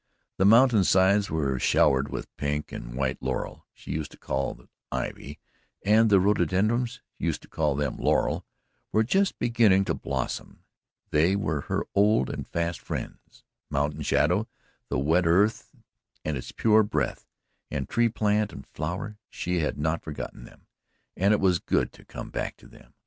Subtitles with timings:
[0.37, 4.67] The mountain sides were showered with pink and white laurel (she used to call it
[4.91, 5.37] "ivy")
[5.85, 8.43] and the rhododendrons (she used to call them "laurel")
[8.91, 10.63] were just beginning to blossom
[11.11, 14.47] they were her old and fast friends mountain, shadow,
[14.89, 15.69] the wet earth
[16.25, 17.27] and its pure breath,
[17.69, 20.65] and tree, plant and flower; she had not forgotten them,
[21.15, 22.95] and it was good to come back to them.